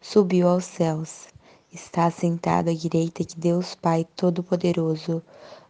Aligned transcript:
subiu 0.00 0.48
aos 0.48 0.64
céus, 0.64 1.28
está 1.72 2.10
sentado 2.10 2.70
à 2.70 2.74
direita 2.74 3.24
de 3.24 3.36
Deus 3.36 3.74
Pai 3.74 4.06
Todo-Poderoso, 4.16 5.22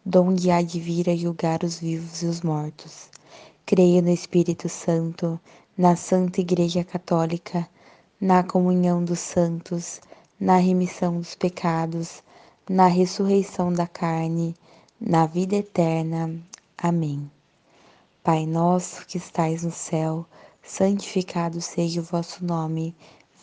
donde 0.05 0.51
há 0.51 0.63
de 0.63 0.79
vir 0.79 1.11
a 1.11 1.17
julgar 1.17 1.65
os 1.65 1.81
vivos 1.81 2.23
e 2.23 2.27
os 2.27 2.43
mortos. 2.43 3.09
Creio 3.65 4.03
no 4.03 4.11
Espírito 4.11 4.69
Santo, 4.69 5.41
na 5.77 5.97
Santa 5.97 6.41
Igreja 6.41 6.85
Católica, 6.85 7.69
na 8.21 8.43
comunhão 8.43 9.05
dos 9.05 9.19
santos, 9.19 10.01
na 10.39 10.57
remissão 10.57 11.19
dos 11.19 11.35
pecados, 11.35 12.23
na 12.69 12.87
ressurreição 12.87 13.73
da 13.73 13.87
carne, 13.87 14.55
na 15.01 15.27
vida 15.27 15.57
eterna. 15.57 16.35
Amém. 16.79 17.31
Pai 18.23 18.47
nosso 18.47 19.07
que 19.07 19.19
estais 19.19 19.63
no 19.63 19.71
céu, 19.71 20.27
santificado 20.63 21.61
seja 21.61 22.01
o 22.01 22.05
vosso 22.05 22.45
nome. 22.45 22.95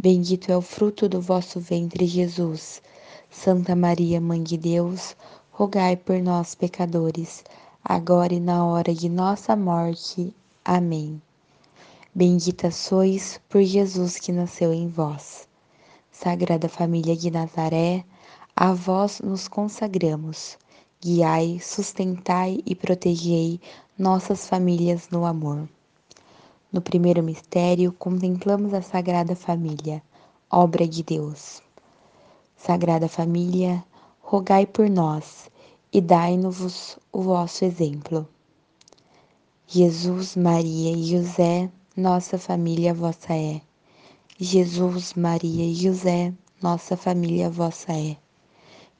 Bendito 0.00 0.52
é 0.52 0.56
o 0.56 0.62
fruto 0.62 1.08
do 1.08 1.20
vosso 1.20 1.58
ventre, 1.58 2.06
Jesus. 2.06 2.80
Santa 3.28 3.74
Maria, 3.74 4.20
Mãe 4.20 4.40
de 4.40 4.56
Deus, 4.56 5.16
rogai 5.50 5.96
por 5.96 6.20
nós, 6.22 6.54
pecadores, 6.54 7.42
agora 7.82 8.32
e 8.32 8.38
na 8.38 8.64
hora 8.64 8.94
de 8.94 9.08
nossa 9.08 9.56
morte. 9.56 10.32
Amém. 10.64 11.20
Bendita 12.14 12.70
sois 12.70 13.40
por 13.48 13.60
Jesus 13.64 14.18
que 14.18 14.30
nasceu 14.30 14.72
em 14.72 14.86
vós. 14.86 15.48
Sagrada 16.12 16.68
Família 16.68 17.16
de 17.16 17.28
Nazaré, 17.28 18.04
a 18.54 18.72
vós 18.72 19.20
nos 19.20 19.48
consagramos. 19.48 20.56
Guiai, 21.00 21.58
sustentai 21.60 22.60
e 22.64 22.72
protegei 22.76 23.60
nossas 23.98 24.46
famílias 24.46 25.08
no 25.10 25.26
amor. 25.26 25.68
No 26.70 26.82
primeiro 26.82 27.22
mistério, 27.22 27.92
contemplamos 27.92 28.74
a 28.74 28.82
Sagrada 28.82 29.34
Família, 29.34 30.02
obra 30.50 30.86
de 30.86 31.02
Deus. 31.02 31.62
Sagrada 32.54 33.08
Família, 33.08 33.82
rogai 34.20 34.66
por 34.66 34.90
nós 34.90 35.50
e 35.90 35.98
dai-nos 35.98 36.98
o 37.10 37.22
vosso 37.22 37.64
exemplo. 37.64 38.28
Jesus, 39.66 40.36
Maria 40.36 40.92
e 40.92 41.04
José, 41.04 41.70
nossa 41.96 42.36
família 42.36 42.92
vossa 42.92 43.32
é. 43.32 43.62
Jesus, 44.38 45.14
Maria 45.14 45.64
e 45.64 45.74
José, 45.74 46.34
nossa 46.62 46.98
família 46.98 47.48
vossa 47.48 47.94
é. 47.94 48.18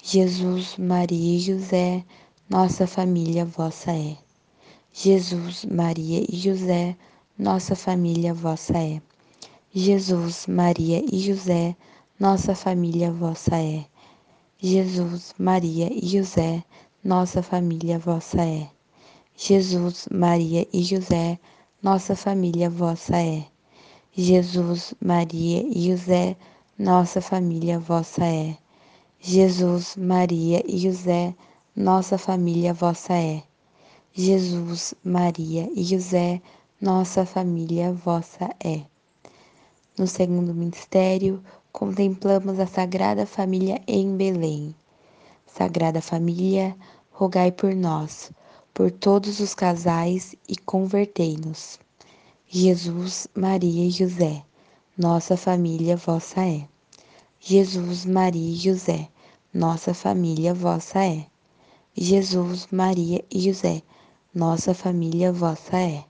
Jesus, 0.03 0.79
Maria 0.79 1.37
e 1.37 1.39
José, 1.39 2.03
nossa 2.49 2.87
família 2.87 3.45
vossa 3.45 3.93
é. 3.93 4.17
Jesus, 4.91 5.67
Maria 5.67 6.25
e 6.27 6.35
José, 6.35 6.89
nossa 6.89 7.18
família 7.77 8.35
vossa 8.35 8.77
é. 8.77 9.01
Jesus, 9.73 10.47
Maria 10.49 11.05
e 11.13 11.21
José, 11.21 11.77
nossa 12.19 12.55
família 12.55 13.13
vossa 13.13 13.57
é. 13.57 13.87
Jesus, 14.61 15.35
Maria 15.39 15.89
e 15.93 16.05
José, 16.05 16.65
nossa 17.05 17.41
família 17.41 17.97
vossa 17.97 18.43
é. 18.43 18.69
Jesus, 19.37 20.09
Maria 20.11 20.67
e 20.73 20.83
José, 20.83 21.39
nossa 21.81 22.17
família 22.17 22.69
vossa 22.69 23.17
é. 23.17 23.47
Jesus, 24.13 24.95
Maria 25.01 25.65
e 25.65 25.89
José, 25.89 26.37
nossa 26.77 27.21
família 27.21 27.79
vossa 27.79 28.25
é. 28.25 28.59
Jesus, 29.21 29.97
Maria 29.97 30.61
e 30.67 30.77
José, 30.77 31.35
nossa 31.77 32.19
família 32.19 32.75
vossa 32.75 33.15
é. 33.15 33.45
Jesus, 34.13 34.95
Maria 35.05 35.71
e 35.73 35.85
José, 35.85 36.43
nossa 36.81 37.27
família 37.27 37.93
vossa 37.93 38.49
é. 38.63 38.83
No 39.99 40.07
segundo 40.07 40.55
mistério, 40.55 41.43
contemplamos 41.73 42.61
a 42.61 42.69
Sagrada 42.69 43.27
Família 43.27 43.83
em 43.85 44.17
Belém. 44.17 44.73
Sagrada 45.45 46.01
Família, 46.01 46.77
rogai 47.11 47.51
por 47.51 47.75
nós, 47.75 48.31
por 48.73 48.93
todos 48.93 49.41
os 49.41 49.57
casais 49.57 50.37
e 50.49 50.57
convertei-nos. 50.57 51.81
Jesus, 52.49 53.27
Maria 53.35 53.89
e 53.89 53.91
José, 53.91 54.45
nossa 54.97 55.37
família 55.37 55.97
vossa 55.97 56.47
é. 56.47 56.65
Jesus, 57.41 58.07
Maria 58.07 58.53
e 58.53 58.55
José, 58.55 59.09
nossa 59.53 59.93
família 59.93 60.55
vossa 60.55 61.05
é. 61.05 61.27
Jesus, 61.93 62.69
Maria 62.71 63.25
e 63.29 63.41
José, 63.41 63.83
nossa 64.33 64.73
família 64.73 65.33
vossa 65.33 65.77
é. 65.77 66.05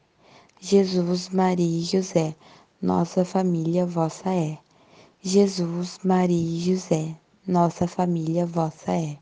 Jesus, 0.60 1.28
Maria 1.28 1.64
e 1.64 1.82
José, 1.82 2.34
nossa 2.82 3.24
família 3.24 3.86
vossa 3.86 4.28
é. 4.28 4.58
Jesus, 5.22 6.00
Maria 6.02 6.36
e 6.36 6.58
José, 6.58 7.14
nossa 7.46 7.86
família 7.86 8.44
vossa 8.44 8.90
é. 8.90 9.16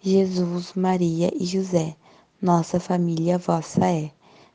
Jesus, 0.00 0.72
Maria 0.74 1.30
e 1.38 1.44
José, 1.44 1.94
nossa 2.40 2.80
família 2.80 3.36
vossa 3.36 3.84
é. 3.84 4.10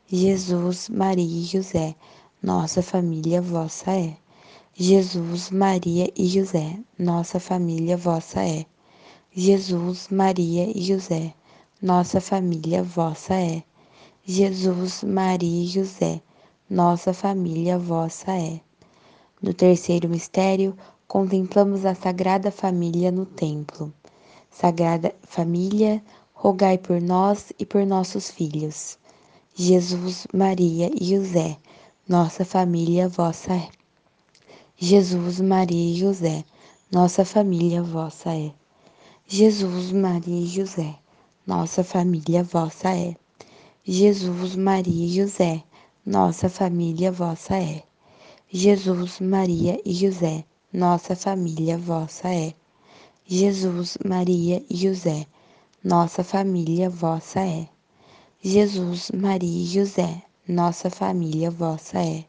Jesus, 0.07 0.89
Maria 0.89 1.39
e 1.39 1.44
José, 1.44 1.95
nossa 2.41 2.81
família 2.81 3.39
vossa 3.39 3.91
é. 3.91 4.17
Jesus, 4.73 5.51
Maria 5.51 6.11
e 6.16 6.25
José, 6.27 6.79
nossa 6.97 7.39
família 7.39 7.95
vossa 7.95 8.41
é. 8.41 8.66
Jesus, 9.35 10.07
Maria 10.09 10.67
e 10.75 10.81
José, 10.81 11.35
nossa 11.79 12.19
família 12.19 12.81
vossa 12.81 13.35
é. 13.35 13.63
Jesus, 14.29 15.05
Maria 15.05 15.63
e 15.63 15.67
José, 15.67 16.21
nossa 16.69 17.13
família 17.13 17.79
vossa 17.79 18.33
é. 18.33 18.59
No 19.41 19.53
terceiro 19.53 20.09
mistério, 20.09 20.77
contemplamos 21.07 21.85
a 21.85 21.95
Sagrada 21.95 22.51
Família 22.51 23.09
no 23.09 23.25
templo. 23.25 23.93
Sagrada 24.51 25.15
Família, 25.23 26.03
rogai 26.33 26.77
por 26.77 27.01
nós 27.01 27.53
e 27.57 27.65
por 27.65 27.85
nossos 27.85 28.29
filhos. 28.29 28.99
Jesus, 29.55 30.27
Maria 30.33 30.91
e 30.94 31.05
José, 31.05 31.57
nossa 32.05 32.44
família 32.44 33.07
vossa 33.07 33.53
é. 33.53 33.69
Jesus, 34.75 35.39
Maria 35.39 35.94
e 35.94 35.95
José, 35.95 36.44
nossa 36.91 37.23
família 37.23 37.81
vossa 37.81 38.35
é. 38.35 38.51
Jesus, 39.25 39.94
Maria 39.94 40.41
e 40.41 40.47
José, 40.47 40.95
nossa 41.47 41.81
família 41.81 42.44
vossa 42.44 42.89
é. 42.89 43.15
Jesus, 43.89 44.57
Maria 44.57 45.06
e 45.06 45.07
José, 45.07 45.63
nossa 46.06 46.50
família 46.50 47.10
vossa 47.10 47.56
é. 47.56 47.84
Jesus, 48.51 49.22
Maria 49.22 49.80
e 49.86 49.94
José, 49.94 50.44
nossa 50.74 51.16
família 51.16 51.78
vossa 51.78 52.28
é. 52.28 52.54
Jesus, 53.25 53.98
Maria 54.06 54.62
e 54.69 54.75
José, 54.75 55.25
nossa 55.81 56.22
família 56.22 56.89
vossa 56.89 57.39
é. 57.39 57.69
Jesus, 58.44 59.10
Maria 59.12 59.62
e 59.62 59.66
José, 59.66 60.22
nossa 60.45 60.90
família 60.90 61.50
vossa 61.50 62.04
é. 62.04 62.25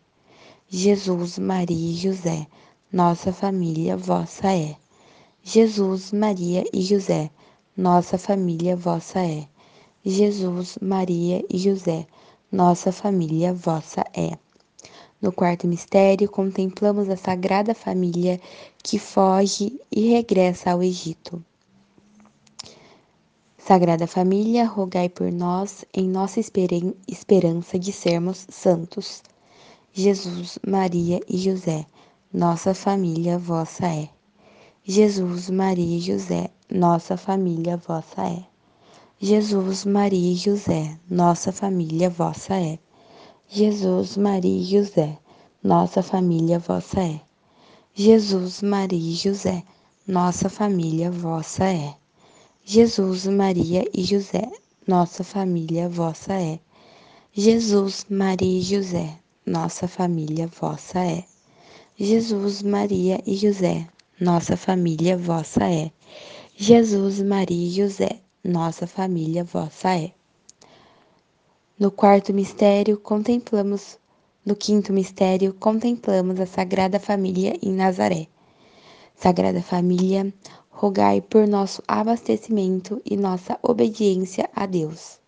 Jesus, 0.69 1.40
Maria 1.40 1.90
e 1.90 1.96
José, 1.96 2.46
nossa 2.93 3.32
família 3.32 3.96
vossa 3.96 4.46
é. 4.54 4.76
Jesus, 5.43 6.12
Maria 6.12 6.64
e 6.72 6.82
José, 6.82 7.32
nossa 7.76 8.16
família 8.16 8.76
vossa 8.76 9.19
é. 9.19 9.49
Jesus, 10.04 10.78
Maria 10.80 11.44
e 11.50 11.58
José, 11.58 12.06
nossa 12.50 12.92
família 12.92 13.52
vossa 13.52 14.04
é. 14.14 14.38
No 15.20 15.32
quarto 15.32 15.66
mistério, 15.66 16.30
contemplamos 16.30 17.08
a 17.08 17.16
Sagrada 17.16 17.74
Família 17.74 18.40
que 18.82 18.98
foge 18.98 19.80
e 19.90 20.08
regressa 20.10 20.70
ao 20.70 20.82
Egito. 20.82 21.44
Sagrada 23.58 24.06
Família, 24.06 24.64
rogai 24.64 25.08
por 25.08 25.32
nós 25.32 25.84
em 25.92 26.08
nossa 26.08 26.40
esperança 26.40 27.78
de 27.78 27.92
sermos 27.92 28.46
santos. 28.48 29.22
Jesus, 29.92 30.58
Maria 30.64 31.20
e 31.28 31.36
José, 31.36 31.84
nossa 32.32 32.72
família 32.72 33.36
vossa 33.36 33.86
é. 33.86 34.08
Jesus, 34.84 35.50
Maria 35.50 35.98
e 35.98 36.00
José, 36.00 36.50
nossa 36.70 37.16
família 37.16 37.76
vossa 37.76 38.22
é. 38.24 38.57
Jesus, 39.20 39.84
Maria 39.84 40.32
e 40.32 40.36
José, 40.36 40.96
nossa 41.10 41.50
família 41.50 42.08
vossa 42.08 42.54
é. 42.54 42.78
Jesus, 43.48 44.16
Maria 44.16 44.60
e 44.60 44.64
José, 44.64 45.18
nossa 45.60 46.04
família 46.04 46.60
vossa 46.60 47.00
é. 47.00 47.20
Jesus, 47.92 48.62
Maria 48.62 49.00
e 49.00 49.14
José, 49.16 49.64
nossa 50.06 50.48
família 50.48 51.10
vossa 51.10 51.64
é. 51.64 51.96
Jesus, 52.64 53.26
Maria 53.26 53.84
e 53.92 54.04
José, 54.04 54.52
nossa 54.86 55.24
família 55.24 55.88
vossa 55.88 56.34
é. 56.34 56.60
Jesus, 57.32 58.06
Maria 58.08 58.38
e 58.46 58.62
José, 58.62 59.18
nossa 59.44 59.88
família 59.88 60.46
vossa 60.46 61.00
é. 61.00 61.24
Jesus, 61.98 62.62
Maria 62.62 63.20
e 63.26 63.34
José, 63.34 63.88
nossa 64.20 64.56
família 64.56 65.18
vossa 65.18 65.64
é. 65.64 65.90
Jesus, 66.56 67.20
Maria 67.20 67.66
e 67.66 67.70
José, 67.70 68.20
nossa 68.43 68.87
família 68.87 69.44
vossa 69.44 69.96
é. 69.96 70.12
No 71.79 71.90
quarto 71.90 72.32
mistério, 72.32 72.99
contemplamos, 72.99 73.99
no 74.44 74.56
quinto 74.56 74.93
mistério, 74.93 75.55
contemplamos 75.55 76.40
a 76.40 76.46
Sagrada 76.46 76.99
Família 76.99 77.56
em 77.62 77.73
Nazaré. 77.73 78.26
Sagrada 79.14 79.62
Família, 79.62 80.32
rogai 80.70 81.20
por 81.20 81.46
nosso 81.46 81.82
abastecimento 81.87 83.02
e 83.05 83.17
nossa 83.17 83.58
obediência 83.62 84.49
a 84.55 84.64
Deus. 84.67 85.20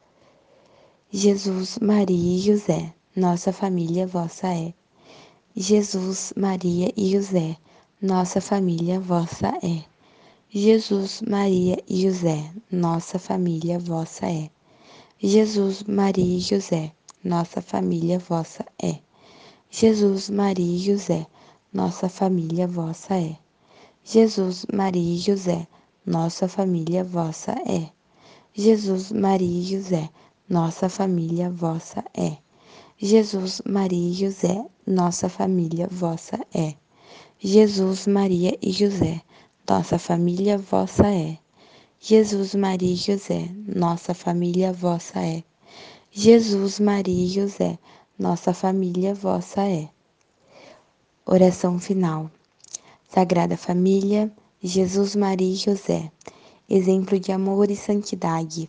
Jesus, 1.10 1.78
Maria 1.80 2.36
e 2.36 2.38
José, 2.38 2.94
nossa 3.16 3.52
família 3.52 4.06
vossa 4.06 4.46
é. 4.46 4.72
Jesus, 5.56 6.32
Maria 6.36 6.92
e 6.96 7.10
José, 7.10 7.56
nossa 8.00 8.40
família 8.40 9.00
vossa 9.00 9.48
é. 9.62 9.89
Jesus, 10.52 11.22
Maria 11.22 11.78
e 11.88 12.02
José, 12.02 12.50
nossa 12.72 13.20
família 13.20 13.78
vossa 13.78 14.26
é. 14.26 14.50
Jesus, 15.22 15.84
Maria 15.84 16.38
e 16.38 16.40
José, 16.40 16.92
nossa 17.24 17.62
família 17.62 18.18
vossa 18.18 18.66
é. 18.82 18.98
Jesus, 19.70 20.28
Maria 20.28 20.74
e 20.74 20.78
José, 20.78 21.24
nossa 21.72 22.08
família 22.08 22.66
vossa 22.66 23.14
é. 23.14 23.36
Jesus, 24.02 24.66
Maria 24.74 25.14
e 25.14 25.18
José, 25.18 25.68
nossa 26.04 26.48
família 26.48 27.04
vossa 27.04 27.52
é. 27.64 27.88
Jesus, 28.52 29.12
Maria 29.12 29.60
e 29.60 29.62
José, 29.62 30.10
nossa 30.48 30.88
família 30.88 31.48
vossa 31.48 32.04
é. 32.12 32.36
Jesus, 32.98 33.62
Maria 33.64 34.10
e 34.10 34.14
José, 34.14 34.66
nossa 34.84 35.28
família 35.28 35.86
vossa 35.88 36.40
é. 36.52 36.74
Jesus, 37.38 38.08
Maria 38.08 38.58
e 38.60 38.72
José, 38.72 39.22
nossa 39.70 40.00
família 40.00 40.58
vossa 40.58 41.06
é. 41.06 41.38
Jesus, 42.00 42.56
Maria 42.56 42.92
e 42.92 42.96
José, 42.96 43.48
nossa 43.64 44.12
família 44.12 44.72
vossa 44.72 45.20
é. 45.20 45.44
Jesus, 46.10 46.80
Maria 46.80 47.24
e 47.24 47.28
José, 47.28 47.78
nossa 48.18 48.52
família 48.52 49.14
vossa 49.14 49.62
é. 49.62 49.88
Oração 51.24 51.78
final. 51.78 52.28
Sagrada 53.08 53.56
Família, 53.56 54.28
Jesus, 54.60 55.14
Maria 55.14 55.52
e 55.52 55.54
José, 55.54 56.10
exemplo 56.68 57.20
de 57.20 57.30
amor 57.30 57.70
e 57.70 57.76
santidade, 57.76 58.68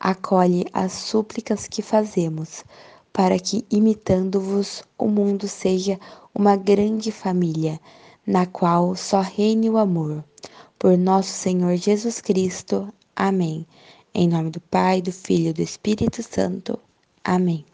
acolhe 0.00 0.66
as 0.72 0.90
súplicas 0.94 1.68
que 1.68 1.80
fazemos 1.80 2.64
para 3.12 3.38
que, 3.38 3.64
imitando-vos, 3.70 4.82
o 4.98 5.06
mundo 5.06 5.46
seja 5.46 5.96
uma 6.34 6.56
grande 6.56 7.12
família, 7.12 7.78
na 8.26 8.46
qual 8.46 8.94
só 8.96 9.20
reine 9.20 9.68
o 9.68 9.78
amor. 9.78 10.24
Por 10.78 10.96
nosso 10.96 11.30
Senhor 11.30 11.76
Jesus 11.76 12.20
Cristo. 12.20 12.92
Amém. 13.14 13.66
Em 14.14 14.28
nome 14.28 14.50
do 14.50 14.60
Pai, 14.60 15.02
do 15.02 15.12
Filho 15.12 15.50
e 15.50 15.52
do 15.52 15.62
Espírito 15.62 16.22
Santo. 16.22 16.78
Amém. 17.24 17.64